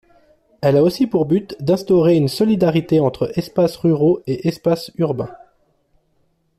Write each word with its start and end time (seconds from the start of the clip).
Elle 0.61 0.77
a 0.77 0.81
aussi 0.81 1.05
pour 1.05 1.27
but 1.27 1.55
d'instaurer 1.61 2.15
une 2.17 2.27
solidarité 2.27 2.99
entre 2.99 3.31
espaces 3.37 3.75
ruraux 3.75 4.23
et 4.25 4.47
espaces 4.47 4.91
urbains. 4.97 5.29